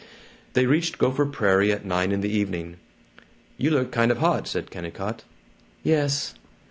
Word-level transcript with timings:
They 0.53 0.65
reached 0.65 0.97
Gopher 0.97 1.27
Prairie 1.27 1.71
at 1.71 1.85
nine 1.85 2.11
in 2.11 2.21
the 2.21 2.29
evening. 2.35 2.77
"You 3.59 3.69
look 3.69 3.91
kind 3.91 4.09
of 4.09 4.17
hot," 4.17 4.47
said 4.47 4.71
Kennicott. 4.71 5.25
"Yes." 5.83 6.33